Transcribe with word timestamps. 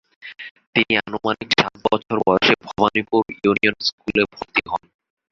তিনি 0.75 0.93
আনুমানিক 1.01 1.49
সাত 1.55 1.73
বছর 1.85 2.17
বয়েসে 2.25 2.53
ভবানীপুর 2.65 3.23
ইউনিয়ন 3.37 3.75
স্কুলে 3.87 4.23
ভর্তি 4.31 4.61
হন। 4.67 4.81